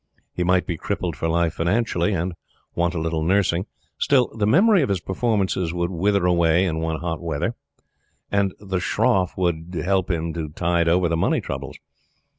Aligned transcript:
He 0.33 0.43
might 0.43 0.65
be 0.65 0.77
crippled 0.77 1.15
for 1.15 1.27
life 1.29 1.53
financially, 1.53 2.11
and 2.11 2.33
want 2.73 2.95
a 2.95 2.99
little 2.99 3.21
nursing. 3.21 3.67
Still 3.99 4.33
the 4.35 4.47
memory 4.47 4.81
of 4.81 4.89
his 4.89 4.99
performances 4.99 5.75
would 5.75 5.91
wither 5.91 6.25
away 6.25 6.65
in 6.65 6.79
one 6.79 7.01
hot 7.01 7.21
weather, 7.21 7.53
and 8.31 8.51
the 8.59 8.79
shroff 8.79 9.37
would 9.37 9.71
help 9.85 10.09
him 10.09 10.33
to 10.33 10.49
tide 10.49 10.87
over 10.89 11.07
the 11.07 11.15
money 11.17 11.39
troubles. 11.39 11.77